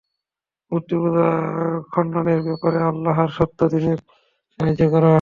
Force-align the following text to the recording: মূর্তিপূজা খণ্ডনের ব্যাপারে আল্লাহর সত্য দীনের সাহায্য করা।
মূর্তিপূজা 0.71 1.27
খণ্ডনের 1.91 2.39
ব্যাপারে 2.47 2.79
আল্লাহর 2.89 3.29
সত্য 3.37 3.59
দীনের 3.71 3.99
সাহায্য 4.59 4.81
করা। 4.93 5.09